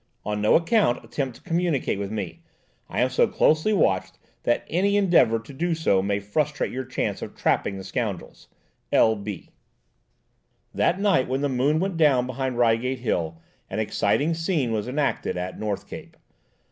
On 0.25 0.41
no 0.41 0.55
account 0.55 1.05
attempt 1.05 1.35
to 1.35 1.43
communicate 1.43 1.99
with 1.99 2.09
me; 2.09 2.41
I 2.89 3.01
am 3.01 3.11
so 3.11 3.27
closely 3.27 3.71
watched 3.71 4.17
that 4.41 4.65
any 4.67 4.97
endeavour 4.97 5.37
to 5.37 5.53
do 5.53 5.75
so 5.75 6.01
may 6.01 6.19
frustrate 6.19 6.71
your 6.71 6.85
chance 6.85 7.21
of 7.21 7.35
trapping 7.35 7.77
the 7.77 7.83
scoundrels. 7.83 8.47
L. 8.91 9.15
B." 9.15 9.51
That 10.73 10.99
night 10.99 11.27
when 11.27 11.41
the 11.41 11.49
moon 11.49 11.79
went 11.79 11.97
down 11.97 12.25
behind 12.25 12.57
Reigate 12.57 13.01
Hill 13.01 13.39
an 13.69 13.77
exciting 13.77 14.33
scene 14.33 14.71
was 14.71 14.87
enacted 14.87 15.37
at 15.37 15.59
"North 15.59 15.87
Cape." 15.87 16.17